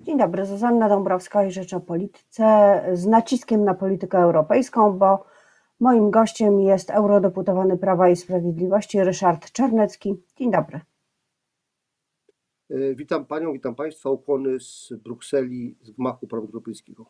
Dzień 0.00 0.18
dobry, 0.18 0.46
Zuzanna 0.46 0.88
Dąbrowska 0.88 1.44
i 1.44 1.50
Rzecz 1.50 1.74
o 1.74 1.80
Polityce 1.80 2.82
z 2.92 3.06
naciskiem 3.06 3.64
na 3.64 3.74
politykę 3.74 4.18
europejską, 4.18 4.98
bo 4.98 5.24
moim 5.80 6.10
gościem 6.10 6.60
jest 6.60 6.90
eurodeputowany 6.90 7.78
Prawa 7.78 8.08
i 8.08 8.16
Sprawiedliwości 8.16 9.04
Ryszard 9.04 9.52
Czarnecki. 9.52 10.14
Dzień 10.36 10.50
dobry. 10.50 10.80
E, 12.70 12.94
witam 12.94 13.26
Panią, 13.26 13.52
witam 13.52 13.74
Państwa, 13.74 14.10
ukłony 14.10 14.60
z 14.60 14.92
Brukseli, 15.04 15.76
z 15.82 15.90
gmachu 15.90 16.26
Parlamentu 16.26 16.56
Europejskiego. 16.56 17.06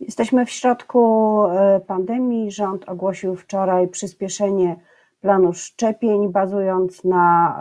Jesteśmy 0.00 0.46
w 0.46 0.50
środku 0.50 1.42
e, 1.44 1.80
pandemii. 1.86 2.50
Rząd 2.50 2.88
ogłosił 2.88 3.36
wczoraj 3.36 3.88
przyspieszenie 3.88 4.76
planu 5.20 5.52
szczepień, 5.52 6.28
bazując 6.28 7.04
na 7.04 7.58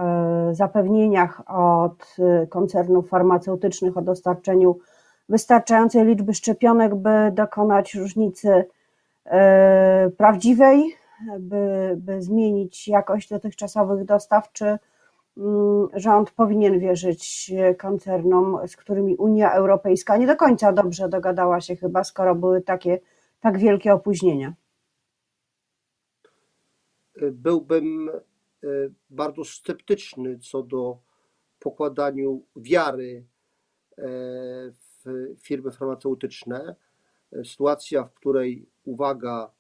e, 0.50 0.56
zapewnieniach 0.56 1.42
od 1.48 2.16
e, 2.20 2.48
koncernów 2.48 3.10
farmaceutycznych 3.10 3.98
o 3.98 4.02
dostarczeniu 4.02 4.78
wystarczającej 5.30 6.06
liczby 6.06 6.34
szczepionek, 6.34 6.96
by 6.96 7.32
dokonać 7.34 7.96
różnicy 7.96 8.66
e, 9.26 10.10
prawdziwej, 10.18 10.96
by, 11.40 11.96
by 11.98 12.22
zmienić 12.22 12.88
jakość 12.88 13.30
dotychczasowych 13.30 14.06
dostaw, 14.06 14.52
czy 14.52 14.66
mm, 15.38 15.88
rząd 15.94 16.32
powinien 16.32 16.80
wierzyć 16.80 17.52
koncernom, 17.78 18.58
z 18.68 18.76
którymi 18.76 19.16
Unia 19.16 19.52
Europejska 19.52 20.18
nie 20.18 20.28
do 20.28 20.36
końca 20.36 20.74
dobrze 20.74 21.10
dogadała 21.10 21.62
się 21.62 21.76
chyba, 21.76 22.04
skoro 22.04 22.36
były 22.36 22.62
takie 22.62 23.00
tak 23.40 23.58
wielkie 23.58 23.94
opóźnienia 23.94 24.54
byłbym 27.32 28.10
e, 28.10 28.68
bardzo 29.10 29.44
sceptyczny 29.44 30.40
co 30.40 30.64
do 30.64 30.98
pokładaniu 31.60 32.42
wiary 32.56 33.26
e, 33.98 34.04
w 35.06 35.36
firmy 35.42 35.72
farmaceutyczne. 35.72 36.76
E, 37.32 37.46
sytuacja, 37.46 38.04
w 38.04 38.14
której, 38.14 38.66
uwaga, 38.86 39.52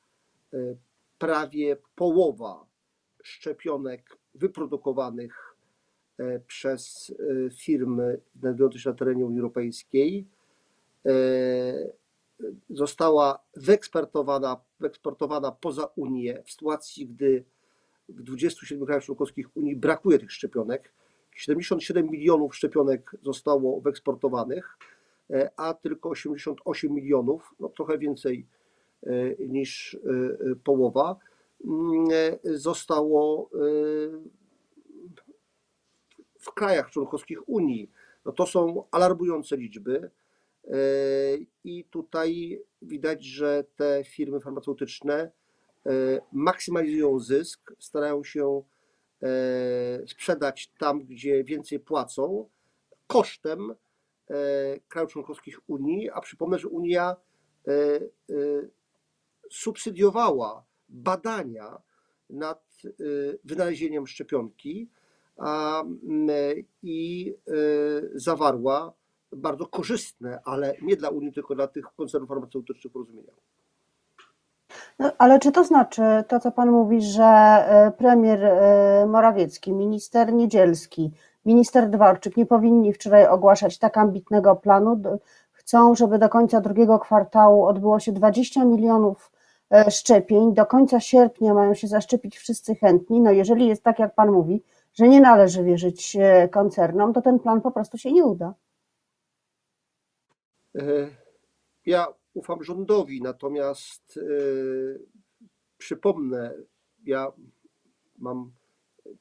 prawie 1.19 1.77
połowa 1.95 2.65
szczepionek 3.23 4.17
wyprodukowanych 4.35 5.55
przez 6.47 7.13
firmy 7.57 8.21
znajdujące 8.39 8.79
się 8.79 8.89
na 8.89 8.95
terenie 8.95 9.25
Unii 9.25 9.39
Europejskiej 9.39 10.27
została 12.69 13.39
wyeksportowana, 13.55 14.61
wyeksportowana 14.79 15.51
poza 15.51 15.89
Unię 15.95 16.43
w 16.45 16.51
sytuacji, 16.51 17.07
gdy 17.07 17.43
w 18.09 18.23
27 18.23 18.85
krajach 18.85 19.03
członkowskich 19.03 19.57
Unii 19.57 19.75
brakuje 19.75 20.19
tych 20.19 20.31
szczepionek. 20.31 20.93
77 21.35 22.09
milionów 22.09 22.55
szczepionek 22.55 23.15
zostało 23.23 23.81
wyeksportowanych, 23.81 24.77
e, 25.29 25.49
a 25.57 25.73
tylko 25.73 26.09
88 26.09 26.93
milionów, 26.93 27.55
no 27.59 27.69
trochę 27.69 27.97
więcej 27.97 28.47
e, 29.03 29.09
niż 29.47 29.95
e, 29.95 30.55
połowa, 30.55 31.15
mm, 31.65 32.07
zostało 32.43 33.49
w 36.39 36.53
krajach 36.53 36.91
członkowskich 36.91 37.49
Unii. 37.49 37.91
No 38.25 38.31
to 38.31 38.45
są 38.45 38.83
alarmujące 38.91 39.57
liczby. 39.57 40.09
I 41.63 41.85
tutaj 41.89 42.61
widać, 42.81 43.23
że 43.25 43.63
te 43.75 44.03
firmy 44.03 44.39
farmaceutyczne 44.39 45.31
e, 45.85 45.91
maksymalizują 46.31 47.19
zysk, 47.19 47.73
starają 47.79 48.23
się 48.23 48.61
e, 49.23 50.07
sprzedać 50.07 50.71
tam, 50.77 51.05
gdzie 51.05 51.43
więcej 51.43 51.79
płacą, 51.79 52.49
kosztem 53.07 53.75
e, 54.29 54.35
krajów 54.87 55.11
członkowskich 55.11 55.59
Unii, 55.67 56.09
a 56.09 56.21
przypomnę, 56.21 56.59
że 56.59 56.67
Unia 56.67 57.15
subsydiowała 59.51 60.65
badania 60.89 61.81
nad 62.29 62.63
wynalezieniem 63.43 64.07
szczepionki 64.07 64.89
i 66.83 67.33
zawarła 68.15 68.93
bardzo 69.31 69.65
korzystne, 69.65 70.39
ale 70.45 70.73
nie 70.81 70.95
dla 70.95 71.09
Unii, 71.09 71.33
tylko 71.33 71.55
dla 71.55 71.67
tych 71.67 71.85
koncernów 71.97 72.29
farmaceutycznych 72.29 72.93
porozumienia. 72.93 73.31
No, 74.99 75.11
ale 75.17 75.39
czy 75.39 75.51
to 75.51 75.63
znaczy 75.63 76.01
to, 76.27 76.39
co 76.39 76.51
Pan 76.51 76.71
mówi, 76.71 77.01
że 77.01 77.23
e, 77.23 77.91
premier 77.97 78.45
e, 78.45 79.05
Morawiecki, 79.05 79.73
minister 79.73 80.33
Niedzielski, 80.33 81.11
minister 81.45 81.89
Dworczyk 81.89 82.37
nie 82.37 82.45
powinni 82.45 82.93
wczoraj 82.93 83.27
ogłaszać 83.27 83.77
tak 83.77 83.97
ambitnego 83.97 84.55
planu? 84.55 85.01
Chcą, 85.51 85.95
żeby 85.95 86.19
do 86.19 86.29
końca 86.29 86.61
drugiego 86.61 86.99
kwartału 86.99 87.65
odbyło 87.65 87.99
się 87.99 88.11
20 88.11 88.65
milionów 88.65 89.31
e, 89.71 89.91
szczepień. 89.91 90.53
Do 90.53 90.65
końca 90.65 90.99
sierpnia 90.99 91.53
mają 91.53 91.73
się 91.73 91.87
zaszczepić 91.87 92.37
wszyscy 92.37 92.75
chętni. 92.75 93.21
No 93.21 93.31
jeżeli 93.31 93.67
jest 93.67 93.83
tak, 93.83 93.99
jak 93.99 94.15
Pan 94.15 94.31
mówi, 94.31 94.63
że 94.93 95.07
nie 95.07 95.21
należy 95.21 95.63
wierzyć 95.63 96.17
koncernom, 96.51 97.13
to 97.13 97.21
ten 97.21 97.39
plan 97.39 97.61
po 97.61 97.71
prostu 97.71 97.97
się 97.97 98.11
nie 98.11 98.23
uda. 98.25 98.53
E, 100.77 101.09
ja 101.85 102.07
ufam 102.33 102.63
rządowi, 102.63 103.21
natomiast 103.21 104.17
e, 104.17 104.21
przypomnę, 105.77 106.53
ja 107.05 107.31
mam 108.17 108.51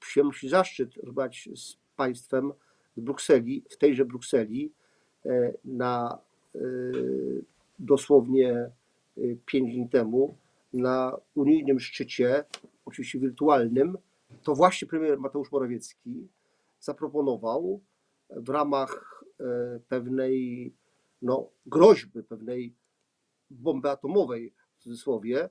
przyjemność 0.01 0.45
i 0.45 0.49
zaszczyt 0.49 0.95
rozmawiać 0.97 1.49
z 1.55 1.77
państwem 1.97 2.53
z 2.97 3.01
Brukseli, 3.01 3.65
w 3.71 3.77
tejże 3.77 4.05
Brukseli, 4.05 4.73
e, 5.27 5.53
na 5.65 6.19
dosłownie 7.79 8.71
pięć 9.47 9.75
dni 9.75 9.89
temu, 9.89 10.37
na 10.73 11.17
unijnym 11.35 11.81
szczycie, 11.81 12.45
oczywiście 12.85 13.19
wirtualnym, 13.19 13.99
to 14.43 14.55
właśnie 14.55 14.89
premier 14.89 15.19
Mateusz 15.19 15.53
Morawiecki 15.53 16.29
zaproponował 16.81 17.81
w 18.31 18.49
ramach 18.49 19.25
pewnej 19.89 20.73
no, 21.27 21.51
groźby 21.67 22.23
pewnej 22.23 22.75
bomby 23.51 23.91
atomowej, 23.91 24.55
w 24.79 24.83
cudzysłowie, 24.83 25.45
e, 25.45 25.49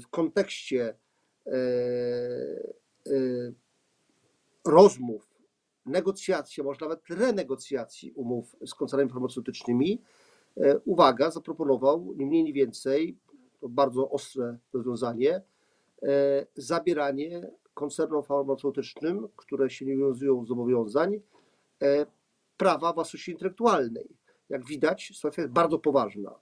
w 0.00 0.08
kontekście 0.08 0.94
e, 1.46 1.52
e, 3.06 3.12
rozmów, 4.64 5.28
negocjacji, 5.86 6.62
może 6.62 6.80
nawet 6.80 7.08
renegocjacji 7.08 8.12
umów 8.12 8.56
z 8.66 8.74
koncernami 8.74 9.10
farmaceutycznymi, 9.10 10.02
uwaga, 10.84 11.30
zaproponował 11.30 12.14
nie 12.16 12.26
mniej, 12.26 12.44
nie 12.44 12.52
więcej, 12.52 13.18
to 13.60 13.68
bardzo 13.68 14.10
ostre 14.10 14.58
rozwiązanie, 14.72 15.42
zabieranie 16.56 17.50
koncernom 17.74 18.22
farmaceutycznym, 18.22 19.28
które 19.36 19.70
się 19.70 19.86
nie 19.86 19.96
wiązują 19.96 20.44
z 20.44 20.48
zobowiązań, 20.48 21.20
prawa 22.56 22.92
własności 22.92 23.30
intelektualnej 23.32 24.18
jak 24.48 24.66
widać, 24.66 25.12
sytuacja 25.14 25.42
jest 25.42 25.52
bardzo 25.52 25.78
poważna. 25.78 26.34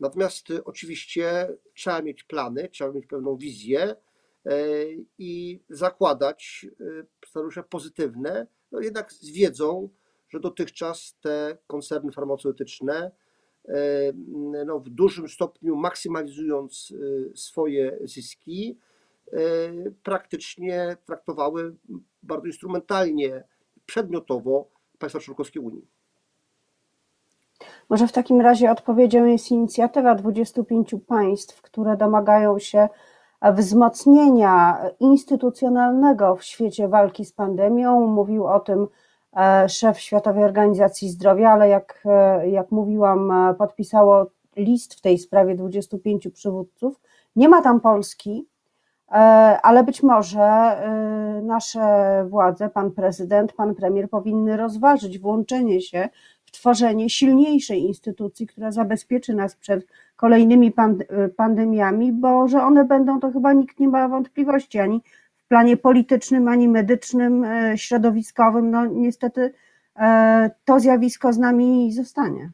Natomiast 0.00 0.50
y, 0.50 0.64
oczywiście 0.64 1.48
trzeba 1.74 2.02
mieć 2.02 2.24
plany, 2.24 2.68
trzeba 2.68 2.92
mieć 2.92 3.06
pewną 3.06 3.36
wizję 3.36 3.82
e, 3.82 3.96
i 5.18 5.60
zakładać 5.68 6.66
y, 6.80 7.06
scenariusze 7.28 7.62
pozytywne, 7.62 8.46
no 8.72 8.80
jednak 8.80 9.12
z 9.12 9.30
wiedzą, 9.30 9.88
że 10.28 10.40
dotychczas 10.40 11.16
te 11.20 11.58
koncerny 11.66 12.12
farmaceutyczne 12.12 13.10
e, 13.68 14.12
no, 14.66 14.80
w 14.80 14.88
dużym 14.88 15.28
stopniu 15.28 15.76
maksymalizując 15.76 16.90
y, 16.90 17.32
swoje 17.34 17.98
zyski, 18.04 18.78
e, 19.32 19.38
praktycznie 20.02 20.96
traktowały 21.06 21.76
bardzo 22.22 22.46
instrumentalnie, 22.46 23.44
przedmiotowo 23.86 24.70
państwa 24.98 25.20
członkowskie 25.20 25.60
Unii. 25.60 25.99
Może 27.90 28.06
w 28.06 28.12
takim 28.12 28.40
razie 28.40 28.70
odpowiedzią 28.70 29.24
jest 29.24 29.50
inicjatywa 29.50 30.14
25 30.14 30.94
państw, 31.06 31.62
które 31.62 31.96
domagają 31.96 32.58
się 32.58 32.88
wzmocnienia 33.42 34.78
instytucjonalnego 35.00 36.36
w 36.36 36.44
świecie 36.44 36.88
walki 36.88 37.24
z 37.24 37.32
pandemią. 37.32 38.06
Mówił 38.06 38.46
o 38.46 38.60
tym 38.60 38.88
e, 39.36 39.68
szef 39.68 40.00
Światowej 40.00 40.44
Organizacji 40.44 41.08
Zdrowia, 41.08 41.50
ale 41.50 41.68
jak, 41.68 42.02
e, 42.04 42.48
jak 42.48 42.70
mówiłam, 42.70 43.30
e, 43.30 43.54
podpisało 43.54 44.26
list 44.56 44.94
w 44.94 45.00
tej 45.00 45.18
sprawie 45.18 45.54
25 45.54 46.28
przywódców. 46.28 47.00
Nie 47.36 47.48
ma 47.48 47.62
tam 47.62 47.80
Polski, 47.80 48.46
ale 49.62 49.84
być 49.84 50.02
może 50.02 50.76
nasze 51.42 52.24
władze, 52.28 52.68
pan 52.68 52.90
prezydent, 52.90 53.52
pan 53.52 53.74
premier 53.74 54.10
powinny 54.10 54.56
rozważyć 54.56 55.18
włączenie 55.18 55.80
się 55.80 56.08
tworzenie 56.50 57.10
silniejszej 57.10 57.82
instytucji, 57.82 58.46
która 58.46 58.72
zabezpieczy 58.72 59.34
nas 59.34 59.56
przed 59.56 59.86
kolejnymi 60.16 60.72
pandemiami, 61.36 62.12
bo 62.12 62.48
że 62.48 62.62
one 62.62 62.84
będą, 62.84 63.20
to 63.20 63.30
chyba 63.30 63.52
nikt 63.52 63.80
nie 63.80 63.88
ma 63.88 64.08
wątpliwości, 64.08 64.78
ani 64.78 65.02
w 65.36 65.48
planie 65.48 65.76
politycznym, 65.76 66.48
ani 66.48 66.68
medycznym, 66.68 67.44
e, 67.44 67.78
środowiskowym. 67.78 68.70
No 68.70 68.86
niestety 68.86 69.52
to 70.64 70.80
zjawisko 70.80 71.32
z 71.32 71.38
nami 71.38 71.92
zostanie. 71.92 72.50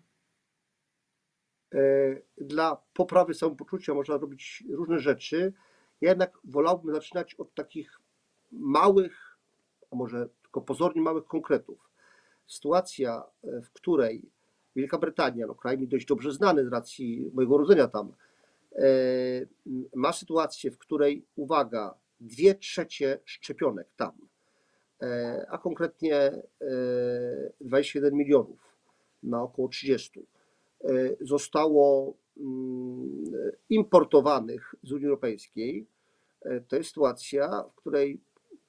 Dla 2.39 2.83
poprawy 2.95 3.35
samopoczucia 3.35 3.95
można 3.95 4.17
robić 4.17 4.65
różne 4.71 4.99
rzeczy. 4.99 5.53
Ja 6.01 6.09
jednak 6.09 6.39
wolałbym 6.45 6.95
zaczynać 6.95 7.35
od 7.35 7.55
takich 7.55 8.01
małych, 8.53 9.39
a 9.91 9.97
może 9.97 10.29
tylko 10.43 10.61
pozornie 10.61 11.03
małych 11.03 11.25
konkretów. 11.25 11.86
Sytuacja, 12.47 13.23
w 13.43 13.71
której 13.73 14.31
Wielka 14.77 14.99
Brytania, 14.99 15.47
no 15.47 15.55
kraj 15.55 15.79
mi 15.79 15.89
dość 15.89 16.07
dobrze 16.07 16.33
znany 16.33 16.65
z 16.65 16.69
racji 16.69 17.31
mojego 17.35 17.55
urodzenia 17.55 17.89
tam, 17.89 18.13
e, 18.73 18.83
ma 19.95 20.13
sytuację, 20.13 20.71
w 20.71 20.79
której, 20.79 21.25
uwaga, 21.37 21.95
dwie 22.21 22.55
trzecie 22.55 23.19
szczepionek 23.25 23.89
tam, 23.97 24.13
e, 25.03 25.47
a 25.51 25.59
konkretnie 25.59 26.43
21 27.61 28.15
e, 28.15 28.17
milionów 28.17 28.77
na 29.23 29.43
około 29.43 29.69
30 29.69 30.27
zostało 31.21 32.15
mm, 32.37 33.25
importowanych 33.71 34.75
z 34.83 34.93
Unii 34.93 35.07
Europejskiej. 35.07 35.87
To 36.69 36.77
jest 36.77 36.89
sytuacja, 36.89 37.65
w 37.73 37.75
której, 37.75 38.21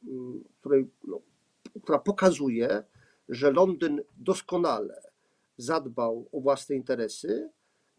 mm, 0.08 0.44
której 0.60 0.90
no, 1.08 1.22
która 1.84 2.00
pokazuje, 2.00 2.84
że 3.30 3.52
Londyn 3.52 4.02
doskonale 4.18 5.02
zadbał 5.58 6.30
o 6.32 6.42
własne 6.42 6.76
interesy, 6.76 7.50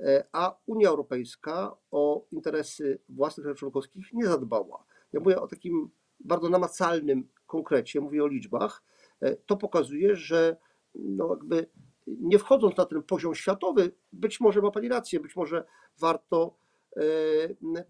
e, 0.01 0.25
a 0.33 0.57
Unia 0.67 0.89
Europejska 0.89 1.77
o 1.91 2.25
interesy 2.31 2.99
własnych 3.09 3.45
krajów 3.45 3.59
członkowskich 3.59 4.13
nie 4.13 4.27
zadbała. 4.27 4.85
Ja 5.13 5.21
mówię 5.21 5.41
o 5.41 5.47
takim 5.47 5.91
bardzo 6.21 6.49
namacalnym 6.49 7.29
konkrecie, 7.47 8.01
mówię 8.01 8.25
o 8.25 8.27
liczbach. 8.27 8.83
E, 9.21 9.37
to 9.37 9.57
pokazuje, 9.57 10.17
że 10.17 10.57
no 10.95 11.29
jakby 11.31 11.67
nie 12.07 12.39
wchodząc 12.39 12.77
na 12.77 12.85
ten 12.85 13.03
poziom 13.03 13.35
światowy, 13.35 13.93
być 14.13 14.41
może 14.41 14.63
ma 14.63 14.71
Pani 14.71 14.89
rację, 14.89 15.21
być 15.21 15.37
może 15.37 15.65
warto 15.99 16.57
e, 16.97 17.03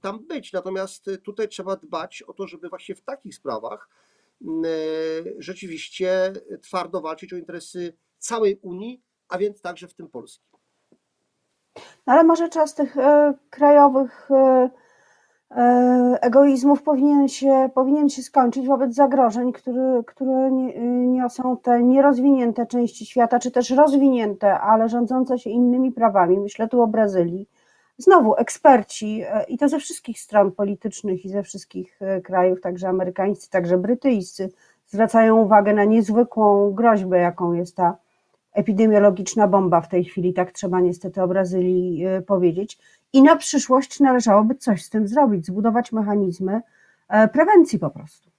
tam 0.00 0.26
być. 0.26 0.52
Natomiast 0.52 1.06
tutaj 1.24 1.48
trzeba 1.48 1.76
dbać 1.76 2.22
o 2.22 2.32
to, 2.32 2.46
żeby 2.46 2.68
właśnie 2.68 2.94
w 2.94 3.02
takich 3.02 3.34
sprawach 3.34 3.88
rzeczywiście 5.38 6.32
twardo 6.62 7.00
walczyć 7.00 7.32
o 7.32 7.36
interesy 7.36 7.96
całej 8.18 8.58
Unii, 8.62 9.02
a 9.28 9.38
więc 9.38 9.60
także 9.60 9.88
w 9.88 9.94
tym 9.94 10.08
polskim. 10.08 10.48
No 12.06 12.12
ale 12.12 12.24
może 12.24 12.48
czas 12.48 12.74
tych 12.74 12.96
e, 12.96 13.34
krajowych 13.50 14.30
e, 14.30 14.70
e, 15.50 16.18
egoizmów 16.20 16.82
powinien 16.82 17.28
się, 17.28 17.70
powinien 17.74 18.08
się 18.08 18.22
skończyć 18.22 18.66
wobec 18.66 18.94
zagrożeń, 18.94 19.52
które, 19.52 20.02
które 20.06 20.50
niosą 21.06 21.56
te 21.56 21.82
nierozwinięte 21.82 22.66
części 22.66 23.06
świata, 23.06 23.38
czy 23.38 23.50
też 23.50 23.70
rozwinięte, 23.70 24.60
ale 24.60 24.88
rządzące 24.88 25.38
się 25.38 25.50
innymi 25.50 25.92
prawami. 25.92 26.40
Myślę 26.40 26.68
tu 26.68 26.82
o 26.82 26.86
Brazylii. 26.86 27.48
Znowu 27.98 28.34
eksperci, 28.34 29.22
i 29.48 29.58
to 29.58 29.68
ze 29.68 29.78
wszystkich 29.78 30.20
stron 30.20 30.52
politycznych 30.52 31.24
i 31.24 31.28
ze 31.28 31.42
wszystkich 31.42 31.98
krajów, 32.24 32.60
także 32.60 32.88
amerykańscy, 32.88 33.50
także 33.50 33.78
brytyjscy, 33.78 34.50
zwracają 34.86 35.36
uwagę 35.36 35.74
na 35.74 35.84
niezwykłą 35.84 36.72
groźbę, 36.72 37.18
jaką 37.18 37.52
jest 37.52 37.76
ta 37.76 37.96
epidemiologiczna 38.52 39.48
bomba 39.48 39.80
w 39.80 39.88
tej 39.88 40.04
chwili, 40.04 40.34
tak 40.34 40.52
trzeba 40.52 40.80
niestety 40.80 41.22
o 41.22 41.28
Brazylii 41.28 42.06
e, 42.06 42.22
powiedzieć. 42.22 42.78
I 43.12 43.22
na 43.22 43.36
przyszłość 43.36 44.00
należałoby 44.00 44.54
coś 44.54 44.84
z 44.84 44.90
tym 44.90 45.08
zrobić, 45.08 45.46
zbudować 45.46 45.92
mechanizmy 45.92 46.60
e, 47.08 47.28
prewencji 47.28 47.78
po 47.78 47.90
prostu. 47.90 48.30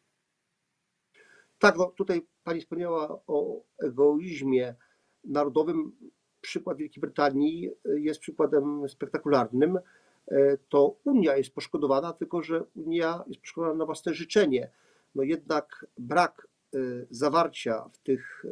Tak, 1.60 1.78
no 1.78 1.86
tutaj 1.86 2.26
Pani 2.44 2.62
wspomniała 2.62 3.20
o 3.28 3.62
egoizmie 3.84 4.76
narodowym. 5.24 5.92
Przykład 6.42 6.78
Wielkiej 6.78 7.02
Brytanii 7.02 7.72
jest 7.86 8.20
przykładem 8.20 8.90
spektakularnym. 8.90 9.80
E, 10.28 10.58
to 10.70 10.96
Unia 11.04 11.38
jest 11.38 11.54
poszkodowana, 11.54 12.14
tylko 12.14 12.42
że 12.42 12.64
Unia 12.76 13.24
jest 13.28 13.42
poszkodowana 13.42 13.78
na 13.78 13.86
własne 13.86 14.14
życzenie. 14.14 14.70
No 15.16 15.24
jednak 15.24 15.86
brak 15.98 16.48
zawarcia 17.10 17.90
w 17.94 17.98
tych 17.98 18.46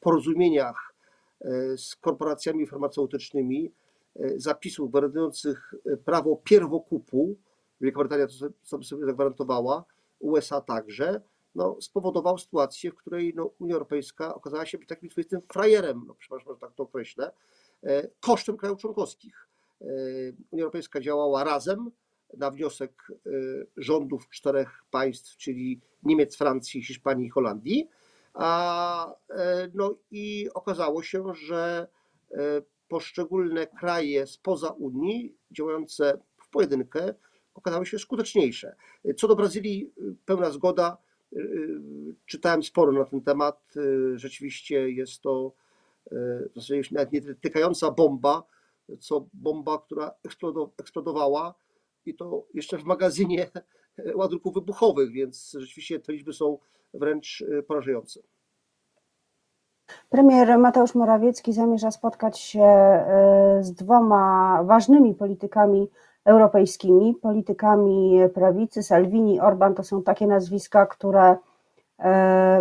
porozumieniach 0.00 0.94
e, 1.40 1.78
z 1.78 1.96
korporacjami 1.96 2.66
farmaceutycznymi 2.66 3.72
e, 4.16 4.38
zapisów 4.38 4.90
gwarantujących 4.90 5.74
e, 5.86 5.96
prawo 5.96 6.36
pierwokupu, 6.44 7.36
Wielka 7.80 7.98
Brytania 7.98 8.26
to 8.26 8.82
sobie 8.82 9.06
zagwarantowała, 9.06 9.84
USA 10.20 10.60
także, 10.60 11.20
no, 11.54 11.76
spowodował 11.80 12.38
sytuację, 12.38 12.90
w 12.90 12.94
której 12.94 13.32
no, 13.36 13.50
Unia 13.58 13.74
Europejska 13.74 14.34
okazała 14.34 14.66
się 14.66 14.78
być 14.78 14.88
takim 14.88 15.10
swoistym 15.10 15.40
frajerem, 15.52 16.04
no, 16.06 16.14
przepraszam, 16.14 16.54
że 16.54 16.60
tak 16.60 16.74
to 16.74 16.82
określę, 16.82 17.32
kosztem 18.20 18.56
krajów 18.56 18.80
członkowskich. 18.80 19.48
Unia 20.50 20.62
Europejska 20.62 21.00
działała 21.00 21.44
razem 21.44 21.90
na 22.36 22.50
wniosek 22.50 23.08
rządów 23.76 24.28
czterech 24.28 24.84
państw, 24.90 25.36
czyli 25.36 25.80
Niemiec, 26.02 26.36
Francji, 26.36 26.84
Hiszpanii 26.84 27.26
i 27.26 27.30
Holandii, 27.30 27.88
a, 28.34 29.14
e, 29.30 29.70
no 29.74 29.94
i 30.10 30.48
okazało 30.54 31.02
się, 31.02 31.34
że 31.34 31.88
e, 32.30 32.36
poszczególne 32.88 33.66
kraje 33.66 34.26
spoza 34.26 34.70
Unii 34.70 35.36
działające 35.50 36.20
w 36.36 36.50
pojedynkę 36.50 37.14
okazały 37.54 37.86
się 37.86 37.98
skuteczniejsze. 37.98 38.76
Co 39.16 39.28
do 39.28 39.36
Brazylii, 39.36 39.92
pełna 40.24 40.50
zgoda. 40.50 40.96
Czytałem 42.30 42.62
sporo 42.62 42.92
na 42.92 43.04
ten 43.04 43.20
temat. 43.20 43.74
Rzeczywiście 44.14 44.90
jest 44.90 45.22
to 45.22 45.52
w 46.10 46.54
zasadzie 46.54 46.82
nawet 46.90 47.12
nie 47.12 47.20
tykająca 47.34 47.90
bomba, 47.90 48.42
co 49.00 49.26
bomba, 49.34 49.78
która 49.78 50.10
eksplodowała 50.78 51.54
i 52.06 52.14
to 52.14 52.44
jeszcze 52.54 52.78
w 52.78 52.84
magazynie 52.84 53.50
ładunków 54.14 54.54
wybuchowych, 54.54 55.12
więc 55.12 55.56
rzeczywiście 55.58 56.00
te 56.00 56.12
liczby 56.12 56.32
są 56.32 56.58
wręcz 56.94 57.40
y, 57.40 57.62
porażające. 57.62 58.20
Premier 60.08 60.58
Mateusz 60.58 60.94
Morawiecki 60.94 61.52
zamierza 61.52 61.90
spotkać 61.90 62.38
się 62.38 62.64
y, 63.60 63.64
z 63.64 63.72
dwoma 63.72 64.62
ważnymi 64.64 65.14
politykami 65.14 65.88
europejskimi, 66.24 67.14
politykami 67.14 68.18
prawicy. 68.34 68.82
Salvini, 68.82 69.40
Orban 69.40 69.74
to 69.74 69.84
są 69.84 70.02
takie 70.02 70.26
nazwiska, 70.26 70.86
które 70.86 71.32
y, 71.32 71.36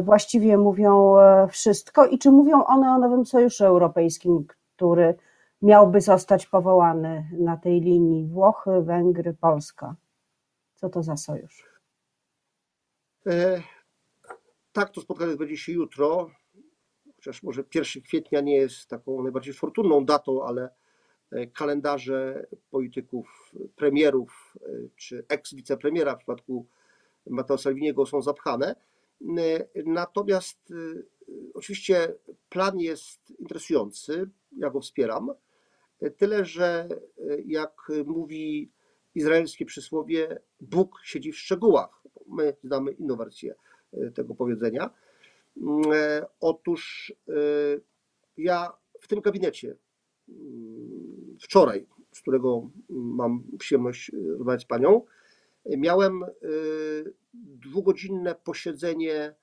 właściwie 0.01 0.57
mówią 0.57 1.15
wszystko. 1.49 2.05
I 2.05 2.19
czy 2.19 2.31
mówią 2.31 2.63
one 2.63 2.91
o 2.91 2.97
nowym 2.97 3.25
sojuszu 3.25 3.65
europejskim, 3.65 4.45
który 4.75 5.15
miałby 5.61 6.01
zostać 6.01 6.47
powołany 6.47 7.29
na 7.31 7.57
tej 7.57 7.81
linii 7.81 8.27
Włochy, 8.27 8.81
Węgry, 8.81 9.33
Polska? 9.33 9.95
Co 10.75 10.89
to 10.89 11.03
za 11.03 11.17
sojusz? 11.17 11.69
E, 13.27 13.61
tak, 14.71 14.89
to 14.89 15.01
spotkanie 15.01 15.31
odbędzie 15.31 15.57
się 15.57 15.71
jutro, 15.71 16.29
chociaż 17.15 17.43
może 17.43 17.63
1 17.75 18.03
kwietnia 18.03 18.41
nie 18.41 18.55
jest 18.55 18.89
taką 18.89 19.23
najbardziej 19.23 19.53
fortunną 19.53 20.05
datą, 20.05 20.43
ale 20.43 20.69
e, 21.31 21.47
kalendarze 21.47 22.47
polityków, 22.69 23.51
premierów 23.75 24.53
e, 24.61 24.69
czy 24.95 25.25
ex-wicepremiera 25.29 26.15
w 26.15 26.17
przypadku 26.17 26.65
Matteo 27.27 27.57
Salviniego 27.57 28.05
są 28.05 28.21
zapchane. 28.21 28.75
Natomiast 29.85 30.73
oczywiście 31.53 32.13
plan 32.49 32.79
jest 32.79 33.29
interesujący, 33.39 34.29
ja 34.57 34.69
go 34.69 34.81
wspieram. 34.81 35.31
Tyle, 36.17 36.45
że 36.45 36.89
jak 37.45 37.91
mówi 38.05 38.71
izraelskie 39.15 39.65
przysłowie, 39.65 40.39
Bóg 40.61 40.99
siedzi 41.03 41.31
w 41.31 41.37
szczegółach. 41.37 42.03
My 42.27 42.55
znamy 42.63 42.91
inną 42.91 43.15
wersję 43.15 43.55
e, 43.93 44.11
tego 44.11 44.35
powiedzenia. 44.35 44.89
Otóż 46.39 47.13
ja 48.37 48.73
w 48.99 49.07
tym 49.07 49.21
gabinecie 49.21 49.75
wczoraj, 51.41 51.87
z 52.11 52.21
którego 52.21 52.69
mam 52.89 53.43
przyjemność 53.59 54.11
rozmawiać 54.37 54.61
z 54.61 54.65
panią, 54.65 55.05
miałem 55.65 56.25
dwugodzinne 57.33 58.35
posiedzenie 58.35 59.35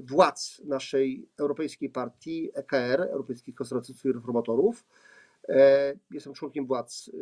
władz 0.00 0.62
naszej 0.64 1.28
europejskiej 1.38 1.90
partii 1.90 2.50
EKR, 2.54 3.00
Europejskich 3.00 3.54
Konserwatystów 3.54 4.04
i 4.04 4.12
Reformatorów, 4.12 4.84
E, 5.48 5.94
jestem 6.10 6.34
członkiem 6.34 6.66
władz 6.66 7.08
e, 7.08 7.12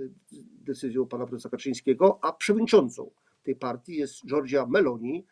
decyzją 0.64 1.06
pana 1.06 1.26
profesora 1.26 1.50
Kaczyńskiego, 1.50 2.18
a 2.22 2.32
przewodniczącą 2.32 3.10
tej 3.42 3.56
partii 3.56 3.96
jest 3.96 4.26
Giorgia 4.26 4.66
Meloni, 4.66 5.26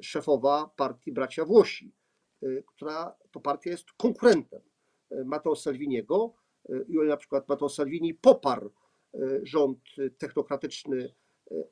szefowa 0.00 0.70
partii 0.76 1.12
Bracia 1.12 1.44
Włosi, 1.44 1.92
która 2.66 3.14
to 3.30 3.40
partia 3.40 3.70
jest 3.70 3.92
konkurentem 3.96 4.60
Matteo 5.24 5.56
Salviniego 5.56 6.32
i 6.88 6.98
na 6.98 7.16
przykład 7.16 7.48
Matteo 7.48 7.68
Salvini 7.68 8.14
poparł 8.14 8.70
rząd 9.42 9.78
technokratyczny 10.18 11.14